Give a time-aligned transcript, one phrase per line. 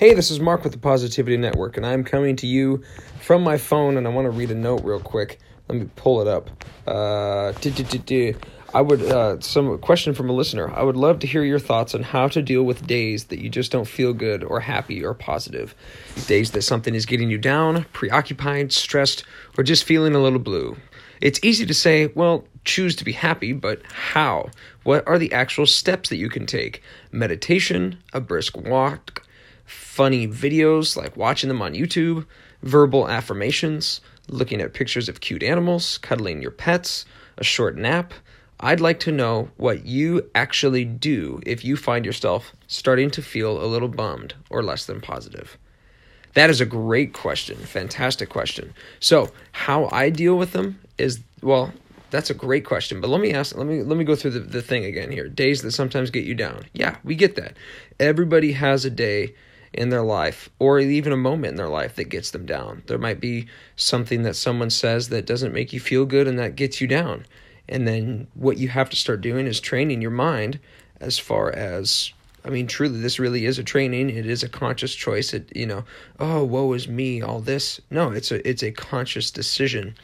[0.00, 2.82] Hey, this is Mark with the Positivity Network, and I'm coming to you
[3.20, 5.38] from my phone, and I want to read a note real quick.
[5.68, 6.48] Let me pull it up.
[6.86, 7.52] Uh,
[8.72, 10.72] I would uh, some question from a listener.
[10.74, 13.50] I would love to hear your thoughts on how to deal with days that you
[13.50, 15.74] just don't feel good or happy or positive.
[16.26, 19.24] Days that something is getting you down, preoccupied, stressed,
[19.58, 20.78] or just feeling a little blue.
[21.20, 24.48] It's easy to say, well, choose to be happy, but how?
[24.82, 26.82] What are the actual steps that you can take?
[27.12, 29.26] Meditation, a brisk walk,
[29.70, 32.26] funny videos like watching them on YouTube,
[32.62, 37.04] verbal affirmations, looking at pictures of cute animals, cuddling your pets,
[37.38, 38.12] a short nap.
[38.58, 43.62] I'd like to know what you actually do if you find yourself starting to feel
[43.62, 45.56] a little bummed or less than positive.
[46.34, 47.56] That is a great question.
[47.56, 48.74] Fantastic question.
[48.98, 51.72] So, how I deal with them is well,
[52.10, 53.00] that's a great question.
[53.00, 55.28] But let me ask let me let me go through the, the thing again here.
[55.28, 56.64] Days that sometimes get you down.
[56.72, 57.56] Yeah, we get that.
[57.98, 59.34] Everybody has a day
[59.72, 62.82] in their life or even a moment in their life that gets them down.
[62.86, 66.56] There might be something that someone says that doesn't make you feel good and that
[66.56, 67.26] gets you down.
[67.68, 70.58] And then what you have to start doing is training your mind
[71.00, 72.12] as far as
[72.44, 74.08] I mean, truly, this really is a training.
[74.08, 75.34] It is a conscious choice.
[75.34, 75.84] It, you know,
[76.18, 77.80] oh, woe is me, all this.
[77.90, 79.94] No, it's a it's a conscious decision.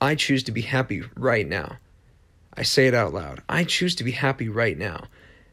[0.00, 1.78] I choose to be happy right now.
[2.54, 3.42] I say it out loud.
[3.48, 5.06] I choose to be happy right now.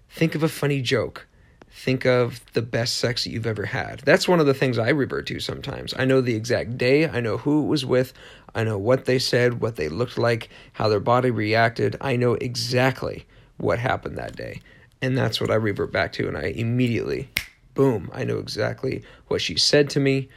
[0.10, 1.28] Think of a funny joke
[1.72, 4.00] think of the best sex that you've ever had.
[4.00, 5.94] That's one of the things I revert to sometimes.
[5.98, 8.14] I know the exact day, I know who it was with,
[8.56, 11.96] I know what they said, what they looked like, how their body reacted.
[12.02, 13.26] I know exactly
[13.58, 14.62] what happened that day.
[15.02, 16.28] And that's what I revert back to.
[16.28, 17.30] And I immediately,
[17.74, 20.30] boom, I know exactly what she said to me,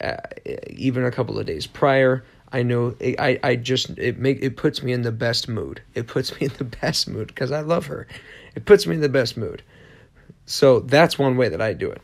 [0.00, 0.16] uh,
[0.70, 2.24] even a couple of days prior.
[2.50, 5.82] I know I, I just it make it puts me in the best mood.
[5.94, 8.06] It puts me in the best mood because I love her.
[8.54, 9.62] It puts me in the best mood.
[10.48, 12.00] So that's one way that I do it.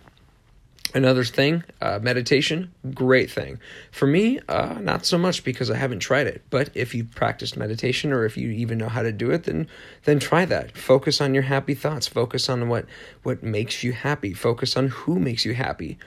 [0.92, 3.58] Another thing, uh, meditation, great thing.
[3.90, 6.42] For me, uh, not so much because I haven't tried it.
[6.50, 9.66] But if you've practiced meditation or if you even know how to do it, then
[10.04, 10.76] then try that.
[10.76, 12.06] Focus on your happy thoughts.
[12.06, 12.84] Focus on what
[13.24, 14.34] what makes you happy.
[14.34, 15.98] Focus on who makes you happy.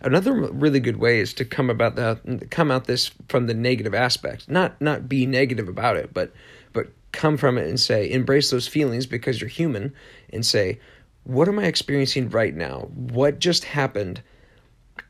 [0.00, 3.94] Another really good way is to come about the come out this from the negative
[3.94, 4.48] aspect.
[4.48, 6.32] Not not be negative about it, but
[6.72, 9.92] but come from it and say embrace those feelings because you're human
[10.32, 10.80] and say
[11.24, 12.88] what am I experiencing right now?
[12.94, 14.22] What just happened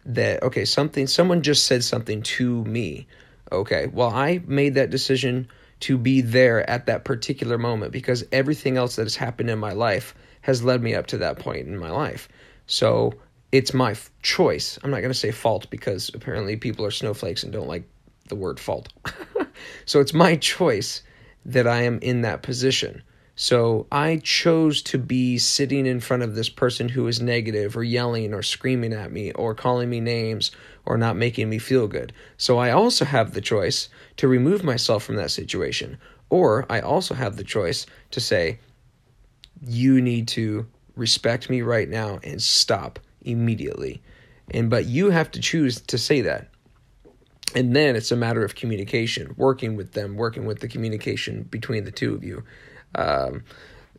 [0.04, 3.06] that, okay, something, someone just said something to me.
[3.50, 5.48] Okay, well, I made that decision
[5.80, 9.72] to be there at that particular moment because everything else that has happened in my
[9.72, 12.28] life has led me up to that point in my life.
[12.66, 13.14] So
[13.50, 14.78] it's my f- choice.
[14.82, 17.88] I'm not going to say fault because apparently people are snowflakes and don't like
[18.28, 18.92] the word fault.
[19.86, 21.02] so it's my choice
[21.44, 23.02] that I am in that position.
[23.42, 27.82] So I chose to be sitting in front of this person who is negative or
[27.82, 30.52] yelling or screaming at me or calling me names
[30.86, 32.12] or not making me feel good.
[32.36, 33.88] So I also have the choice
[34.18, 35.98] to remove myself from that situation.
[36.30, 38.60] Or I also have the choice to say,
[39.60, 40.64] you need to
[40.94, 44.00] respect me right now and stop immediately.
[44.52, 46.48] And but you have to choose to say that.
[47.56, 51.82] And then it's a matter of communication, working with them, working with the communication between
[51.82, 52.44] the two of you.
[52.94, 53.44] Um,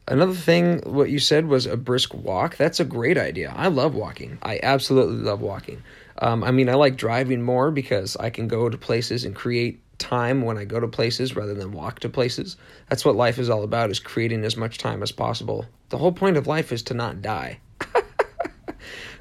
[0.07, 2.57] another thing, what you said was a brisk walk.
[2.57, 3.53] That's a great idea.
[3.55, 4.37] I love walking.
[4.41, 5.83] I absolutely love walking.
[6.19, 9.79] Um, I mean, I like driving more because I can go to places and create
[9.97, 12.57] time when I go to places rather than walk to places.
[12.89, 15.65] That's what life is all about: is creating as much time as possible.
[15.89, 17.59] The whole point of life is to not die.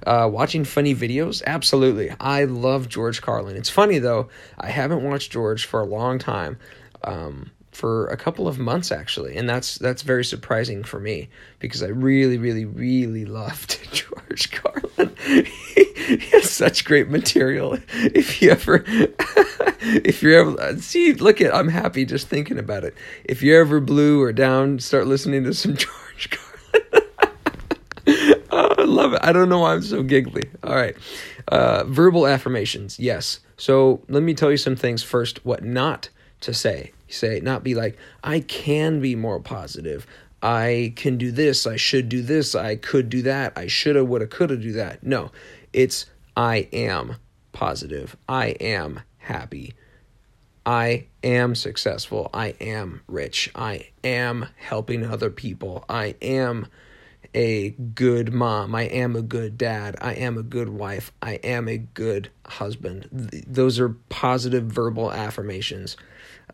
[0.06, 2.10] Uh, watching funny videos, absolutely.
[2.18, 3.56] I love George Carlin.
[3.56, 4.28] It's funny though,
[4.58, 6.58] I haven't watched George for a long time.
[7.04, 11.28] Um, for a couple of months actually, and that's that's very surprising for me
[11.58, 15.16] because I really, really, really loved George Carlin.
[15.24, 17.78] he, has such great material.
[17.92, 22.94] If you ever, if you're ever see, look at, I'm happy just thinking about it.
[23.24, 27.08] If you're ever blue or down, start listening to some George Carlin.
[28.50, 29.20] oh, I love it.
[29.22, 30.50] I don't know why I'm so giggly.
[30.62, 30.96] All right,
[31.48, 32.98] uh, verbal affirmations.
[32.98, 33.40] Yes.
[33.56, 35.44] So let me tell you some things first.
[35.46, 36.10] What not
[36.40, 40.06] to say say, not be like, I can be more positive.
[40.43, 41.67] I can do this.
[41.67, 42.55] I should do this.
[42.55, 43.53] I could do that.
[43.56, 45.05] I shoulda, woulda, coulda do that.
[45.05, 45.31] No,
[45.73, 46.06] it's
[46.37, 47.17] I am
[47.53, 48.17] positive.
[48.29, 49.75] I am happy.
[50.64, 52.31] I am successful.
[52.32, 53.50] I am rich.
[53.55, 55.85] I am helping other people.
[55.88, 56.67] I am
[57.35, 58.75] a good mom.
[58.75, 59.97] I am a good dad.
[60.00, 61.12] I am a good wife.
[61.20, 63.09] I am a good husband.
[63.47, 65.97] those are positive verbal affirmations.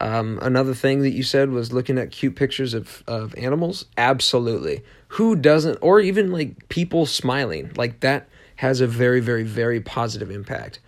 [0.01, 3.87] Um, another thing that you said was looking at cute pictures of, of animals.
[3.97, 4.85] Absolutely.
[5.09, 5.79] Who doesn't?
[5.81, 7.73] Or even like people smiling.
[7.77, 10.81] Like that has a very, very, very positive impact.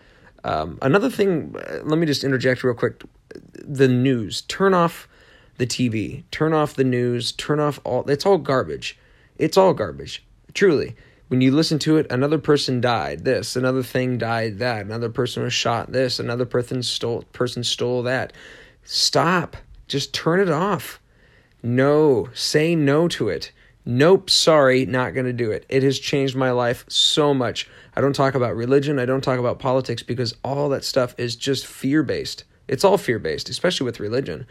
[0.44, 3.02] Um, another thing, uh, let me just interject real quick
[3.54, 4.42] the news.
[4.42, 5.08] Turn off
[5.58, 8.98] the TV, turn off the news, turn off all, it's all garbage.
[9.38, 10.24] It's all garbage,
[10.54, 10.96] truly.
[11.28, 15.42] When you listen to it, another person died this, another thing died that, another person
[15.42, 18.32] was shot this, another person stole, person stole that.
[18.84, 19.56] Stop.
[19.88, 21.00] Just turn it off.
[21.62, 23.52] No, say no to it.
[23.84, 25.64] Nope, sorry, not going to do it.
[25.68, 27.68] It has changed my life so much.
[27.96, 31.34] I don't talk about religion, I don't talk about politics because all that stuff is
[31.34, 32.44] just fear based.
[32.68, 34.46] It's all fear based, especially with religion.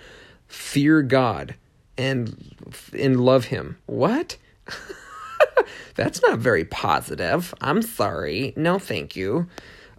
[0.48, 1.56] Fear God
[1.98, 2.56] and
[2.98, 3.78] and love him.
[3.86, 4.38] What?
[5.96, 7.54] That's not very positive.
[7.62, 8.54] I'm sorry.
[8.58, 9.48] No, thank you.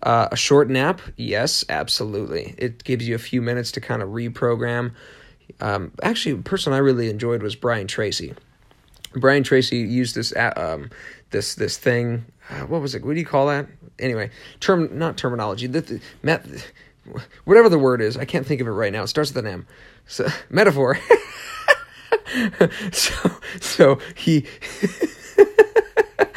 [0.02, 1.00] Uh, a short nap?
[1.16, 2.54] Yes, absolutely.
[2.56, 4.92] It gives you a few minutes to kind of reprogram.
[5.60, 8.34] Um, actually, a person I really enjoyed was Brian Tracy.
[9.14, 10.90] Brian Tracy used this um,
[11.30, 12.24] this this thing.
[12.48, 13.04] Uh, what was it?
[13.04, 13.66] What do you call that?
[13.98, 14.30] Anyway,
[14.60, 15.66] term not terminology.
[15.66, 16.46] The, the met,
[17.44, 19.02] whatever the word is, I can't think of it right now.
[19.02, 19.66] It starts with an M.
[20.06, 20.98] So metaphor.
[22.92, 23.30] so
[23.60, 24.46] so he.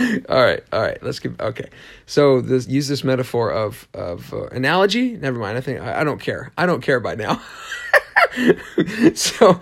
[0.30, 1.02] all right, all right.
[1.02, 1.70] Let's get okay.
[2.06, 5.16] So this use this metaphor of of uh, analogy.
[5.18, 5.58] Never mind.
[5.58, 6.52] I think I, I don't care.
[6.58, 7.42] I don't care by now.
[9.14, 9.60] so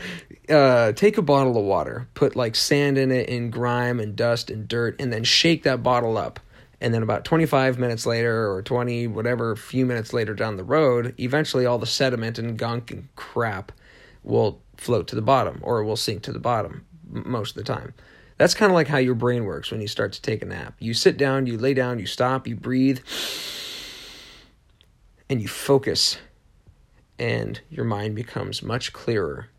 [0.49, 4.49] uh, take a bottle of water, put like sand in it, and grime and dust
[4.49, 6.39] and dirt, and then shake that bottle up.
[6.79, 11.13] And then about 25 minutes later, or 20, whatever, few minutes later down the road,
[11.19, 13.71] eventually all the sediment and gunk and crap
[14.23, 17.93] will float to the bottom, or will sink to the bottom most of the time.
[18.41, 20.73] That's kind of like how your brain works when you start to take a nap.
[20.79, 22.97] You sit down, you lay down, you stop, you breathe,
[25.29, 26.17] and you focus,
[27.19, 29.49] and your mind becomes much clearer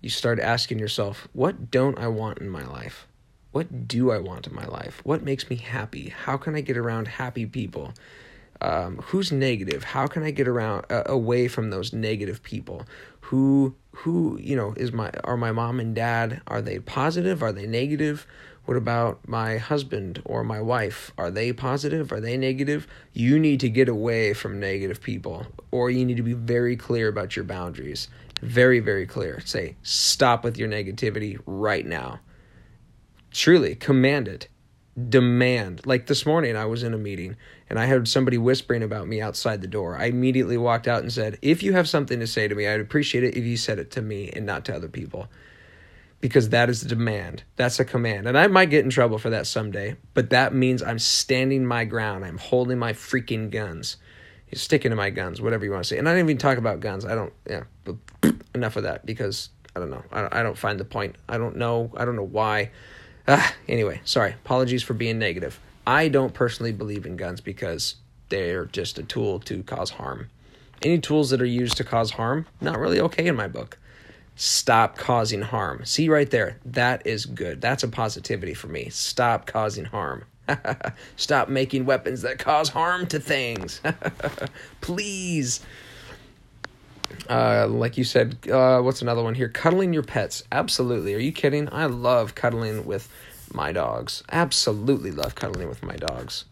[0.00, 3.08] you start asking yourself, what don't I want in my life?
[3.50, 5.00] What do I want in my life?
[5.02, 6.10] What makes me happy?
[6.10, 7.92] How can I get around happy people?
[8.60, 9.84] Um, who's negative?
[9.84, 12.84] How can I get around uh, away from those negative people?
[13.20, 16.40] Who who you know is my are my mom and dad?
[16.46, 17.42] Are they positive?
[17.42, 18.26] Are they negative?
[18.64, 21.12] What about my husband or my wife?
[21.16, 22.12] Are they positive?
[22.12, 22.86] Are they negative?
[23.14, 27.08] You need to get away from negative people, or you need to be very clear
[27.08, 28.08] about your boundaries
[28.42, 29.40] very, very clear.
[29.44, 32.20] Say, stop with your negativity right now.
[33.30, 34.48] Truly, command it.
[35.08, 35.86] Demand.
[35.86, 37.36] Like this morning, I was in a meeting
[37.68, 39.96] and I heard somebody whispering about me outside the door.
[39.96, 42.80] I immediately walked out and said, If you have something to say to me, I'd
[42.80, 45.28] appreciate it if you said it to me and not to other people.
[46.20, 47.44] Because that is a demand.
[47.56, 48.26] That's a command.
[48.26, 51.84] And I might get in trouble for that someday, but that means I'm standing my
[51.84, 52.24] ground.
[52.24, 53.98] I'm holding my freaking guns
[54.50, 55.98] You're sticking to my guns, whatever you want to say.
[55.98, 57.04] And I didn't even talk about guns.
[57.04, 57.64] I don't, yeah,
[58.54, 60.02] enough of that because I don't know.
[60.10, 61.16] I don't find the point.
[61.28, 61.92] I don't know.
[61.96, 62.70] I don't know why.
[63.30, 64.32] Ah, anyway, sorry.
[64.32, 65.60] Apologies for being negative.
[65.86, 67.96] I don't personally believe in guns because
[68.30, 70.30] they're just a tool to cause harm.
[70.80, 73.78] Any tools that are used to cause harm, not really okay in my book.
[74.34, 75.84] Stop causing harm.
[75.84, 76.58] See right there.
[76.64, 77.60] That is good.
[77.60, 78.88] That's a positivity for me.
[78.88, 80.24] Stop causing harm.
[81.16, 83.82] Stop making weapons that cause harm to things.
[84.80, 85.60] Please.
[87.28, 89.48] Uh, like you said, uh, what's another one here?
[89.48, 90.42] Cuddling your pets.
[90.50, 91.14] Absolutely.
[91.14, 91.68] Are you kidding?
[91.72, 93.08] I love cuddling with
[93.52, 94.22] my dogs.
[94.30, 96.44] Absolutely love cuddling with my dogs.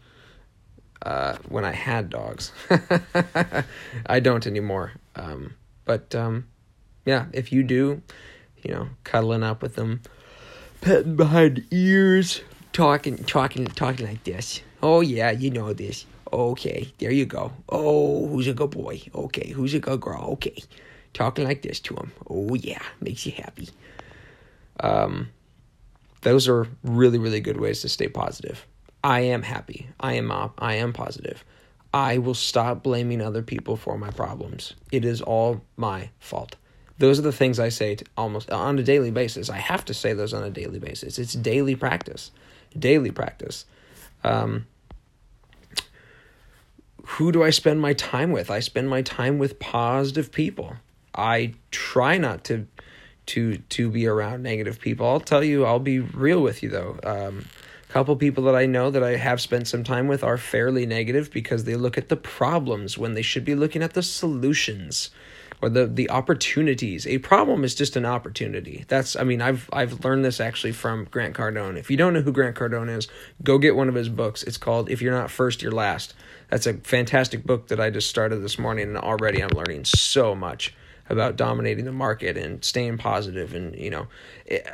[1.01, 2.51] Uh, when I had dogs,
[4.05, 4.93] I don't anymore.
[5.15, 5.53] Um,
[5.85, 6.47] but um,
[7.05, 8.01] yeah, if you do,
[8.63, 10.01] you know, cuddling up with them,
[10.81, 12.41] petting behind ears,
[12.73, 14.61] talking, talking, talking like this.
[14.81, 16.05] Oh yeah, you know this.
[16.31, 17.51] Okay, there you go.
[17.69, 19.01] Oh, who's a good boy?
[19.13, 20.29] Okay, who's a good girl?
[20.33, 20.63] Okay,
[21.13, 22.11] talking like this to him.
[22.29, 23.69] Oh yeah, makes you happy.
[24.79, 25.29] Um,
[26.21, 28.65] those are really, really good ways to stay positive.
[29.03, 29.87] I am happy.
[29.99, 31.43] I am op- I am positive.
[31.93, 34.73] I will stop blaming other people for my problems.
[34.91, 36.55] It is all my fault.
[36.99, 39.49] Those are the things I say almost on a daily basis.
[39.49, 41.17] I have to say those on a daily basis.
[41.17, 42.31] It's daily practice
[42.77, 43.65] daily practice.
[44.23, 44.65] Um,
[47.07, 48.51] who do I spend my time with?
[48.51, 50.75] I spend my time with positive people.
[51.15, 52.67] I try not to
[53.27, 55.07] to to be around negative people.
[55.07, 56.99] I'll tell you, I'll be real with you though.
[57.03, 57.45] Um,
[57.89, 60.85] a couple people that I know that I have spent some time with are fairly
[60.85, 65.09] negative because they look at the problems when they should be looking at the solutions
[65.61, 67.07] or the the opportunities.
[67.07, 68.85] A problem is just an opportunity.
[68.87, 71.77] That's I mean I've I've learned this actually from Grant Cardone.
[71.77, 73.07] If you don't know who Grant Cardone is,
[73.43, 74.43] go get one of his books.
[74.43, 76.13] It's called If You're Not First, You're Last.
[76.49, 80.35] That's a fantastic book that I just started this morning and already I'm learning so
[80.35, 80.73] much
[81.09, 84.07] about dominating the market and staying positive and you know
[84.47, 84.67] eh, it,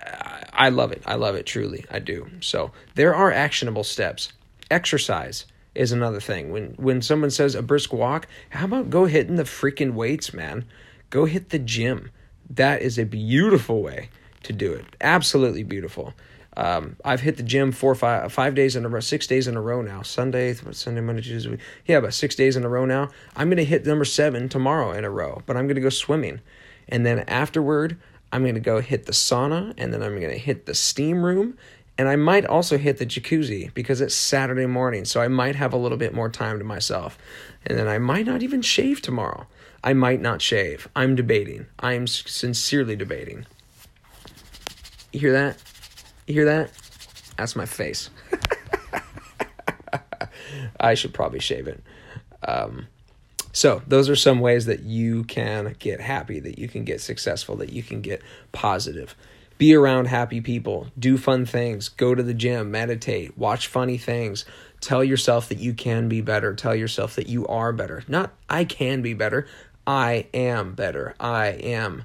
[0.52, 1.02] I love it.
[1.06, 1.86] I love it truly.
[1.90, 2.30] I do.
[2.42, 4.34] So there are actionable steps.
[4.70, 6.51] Exercise is another thing.
[6.51, 10.65] When when someone says a brisk walk, how about go hitting the freaking weights, man?
[11.10, 12.12] Go hit the gym.
[12.50, 14.10] That is a beautiful way
[14.44, 14.86] to do it.
[15.01, 16.13] Absolutely beautiful.
[16.56, 19.56] Um, I've hit the gym four, five, five days in a row, six days in
[19.56, 20.03] a row now.
[20.03, 21.58] Sunday, Sunday, Monday, Tuesday.
[21.86, 23.10] Yeah, about six days in a row now.
[23.36, 26.42] I'm gonna hit number seven tomorrow in a row, but I'm gonna go swimming,
[26.88, 27.98] and then afterward,
[28.32, 31.58] I'm gonna go hit the sauna, and then I'm gonna hit the steam room,
[31.98, 35.74] and I might also hit the jacuzzi because it's Saturday morning, so I might have
[35.74, 37.18] a little bit more time to myself,
[37.66, 39.46] and then I might not even shave tomorrow.
[39.84, 40.88] I might not shave.
[40.96, 41.68] I'm debating.
[41.80, 43.46] I am sincerely debating.
[45.12, 45.58] You hear that?
[46.26, 46.72] You hear that?
[47.38, 48.10] That's my face.
[50.80, 51.84] I should probably shave it.
[52.48, 52.88] Um,
[53.52, 57.56] so, those are some ways that you can get happy, that you can get successful,
[57.58, 58.22] that you can get
[58.52, 59.16] positive.
[59.58, 64.46] Be around happy people, do fun things, go to the gym, meditate, watch funny things.
[64.82, 66.54] Tell yourself that you can be better.
[66.54, 68.04] Tell yourself that you are better.
[68.08, 69.48] Not, I can be better.
[69.88, 71.16] I am better.
[71.20, 72.04] I am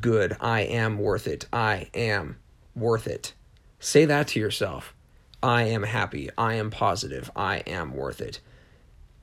[0.00, 0.36] good.
[0.40, 1.46] I am worth it.
[1.52, 2.36] I am
[2.74, 3.32] worth it.
[3.80, 4.94] Say that to yourself.
[5.42, 6.30] I am happy.
[6.36, 7.30] I am positive.
[7.34, 8.40] I am worth it.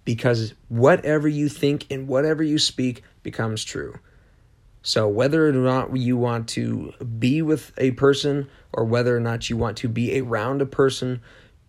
[0.04, 3.96] Because whatever you think and whatever you speak becomes true.
[4.90, 9.48] So, whether or not you want to be with a person, or whether or not
[9.48, 11.22] you want to be around a person,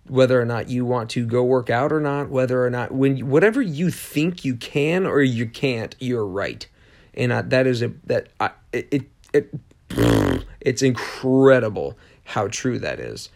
[0.09, 3.29] whether or not you want to go work out or not, whether or not when
[3.29, 6.67] whatever you think you can or you can't, you're right,
[7.13, 9.51] and I, that is a that I, it, it
[9.91, 13.29] it it's incredible how true that is.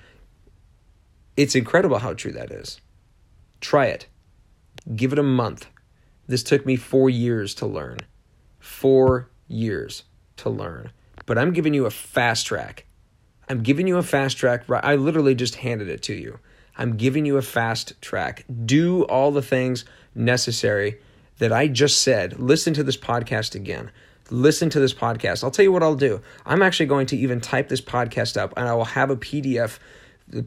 [1.36, 2.80] It's incredible how true that is.
[3.60, 4.06] Try it.
[4.96, 5.66] Give it a month.
[6.26, 7.98] This took me four years to learn.
[8.60, 10.04] Four years
[10.38, 10.90] to learn.
[11.26, 12.86] But I'm giving you a fast track.
[13.48, 14.64] I'm giving you a fast track.
[14.68, 16.38] I literally just handed it to you.
[16.76, 18.44] I'm giving you a fast track.
[18.64, 19.84] Do all the things
[20.14, 20.98] necessary
[21.38, 22.40] that I just said.
[22.40, 23.90] Listen to this podcast again
[24.30, 25.44] listen to this podcast.
[25.44, 26.20] I'll tell you what I'll do.
[26.46, 29.78] I'm actually going to even type this podcast up and I will have a PDF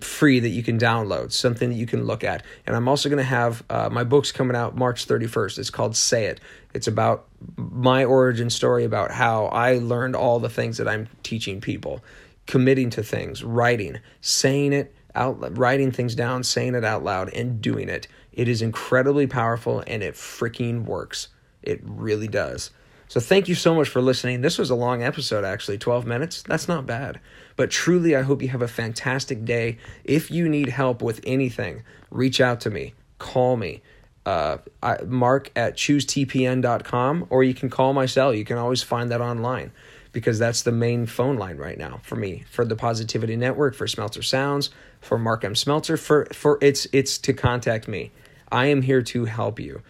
[0.01, 2.43] free that you can download, something that you can look at.
[2.65, 5.60] And I'm also going to have uh, my book's coming out March 31st.
[5.60, 6.41] It's called Say It.
[6.74, 11.62] It's about my origin story, about how I learned all the things that I'm teaching
[11.62, 12.03] people,
[12.48, 17.62] committing to things, writing, saying it out, writing things down, saying it out loud, and
[17.62, 18.07] doing it.
[18.34, 21.29] It is incredibly powerful and it freaking works.
[21.63, 22.72] It really does.
[23.08, 24.42] So thank you so much for listening.
[24.42, 26.42] This was a long episode, actually, 12 minutes.
[26.42, 27.20] That's not bad.
[27.56, 29.78] But truly, I hope you have a fantastic day.
[30.04, 33.82] If you need help with anything, reach out to me, call me.
[34.26, 38.34] Uh, I, mark at choosetpn.com, or you can call my cell.
[38.34, 39.72] You can always find that online
[40.12, 43.88] because that's the main phone line right now for me, for the Positivity Network, for
[43.88, 45.56] Smelter Sounds, for Mark M.
[45.56, 45.96] Smelter.
[45.96, 48.12] For, for it's, it's to contact me.
[48.52, 49.82] I am here to help you.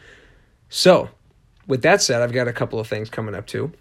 [0.70, 1.10] So,
[1.68, 3.72] with that said, I've got a couple of things coming up too.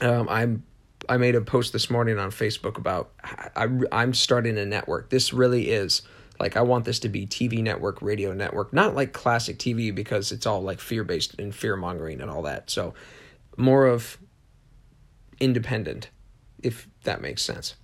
[0.00, 0.64] Um, I'm
[1.08, 5.10] I made a post this morning on Facebook about I, I'm starting a network.
[5.10, 6.02] This really is
[6.38, 10.32] like I want this to be TV network, radio network, not like classic TV because
[10.32, 12.70] it's all like fear based and fear mongering and all that.
[12.70, 12.94] So
[13.56, 14.18] more of
[15.38, 16.10] independent,
[16.62, 17.74] if that makes sense.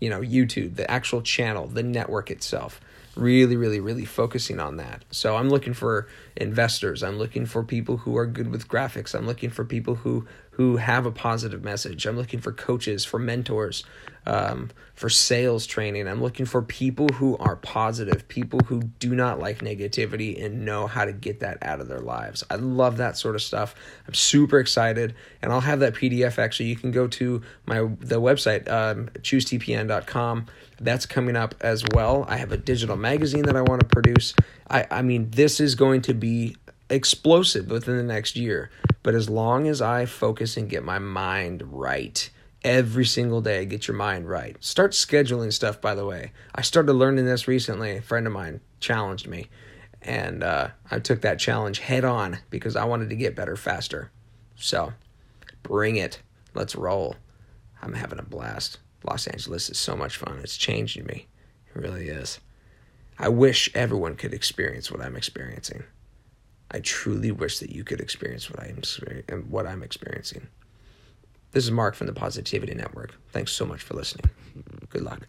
[0.00, 2.80] You know, YouTube, the actual channel, the network itself
[3.16, 5.04] really really really focusing on that.
[5.10, 7.02] So i'm looking for investors.
[7.02, 9.14] I'm looking for people who are good with graphics.
[9.14, 12.06] I'm looking for people who who have a positive message.
[12.06, 13.84] I'm looking for coaches for mentors
[14.26, 19.38] um, for sales training i'm looking for people who are positive people who do not
[19.38, 23.16] like negativity and know how to get that out of their lives i love that
[23.16, 23.74] sort of stuff
[24.06, 28.20] i'm super excited and i'll have that pdf actually you can go to my the
[28.20, 30.46] website um, choosetpn.com
[30.80, 32.24] that's coming up as well.
[32.28, 34.34] I have a digital magazine that I want to produce.
[34.68, 36.56] I, I mean, this is going to be
[36.90, 38.70] explosive within the next year.
[39.02, 42.28] But as long as I focus and get my mind right
[42.66, 44.56] every single day, get your mind right.
[44.62, 46.32] Start scheduling stuff, by the way.
[46.52, 47.96] I started learning this recently.
[47.96, 49.46] A friend of mine challenged me,
[50.02, 54.10] and uh, I took that challenge head on because I wanted to get better faster.
[54.56, 54.92] So
[55.62, 56.20] bring it.
[56.54, 57.14] Let's roll.
[57.80, 58.78] I'm having a blast.
[59.04, 60.40] Los Angeles is so much fun.
[60.42, 61.28] It's changing me.
[61.72, 62.40] It really is.
[63.16, 65.84] I wish everyone could experience what I'm experiencing.
[66.72, 70.48] I truly wish that you could experience what I'm what I'm experiencing.
[71.56, 73.14] This is Mark from the Positivity Network.
[73.32, 74.26] Thanks so much for listening.
[74.90, 75.26] Good luck.